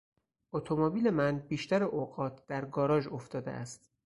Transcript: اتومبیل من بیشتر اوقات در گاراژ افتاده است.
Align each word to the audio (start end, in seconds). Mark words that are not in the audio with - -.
اتومبیل 0.51 1.09
من 1.09 1.39
بیشتر 1.39 1.83
اوقات 1.83 2.47
در 2.47 2.65
گاراژ 2.65 3.07
افتاده 3.07 3.51
است. 3.51 3.89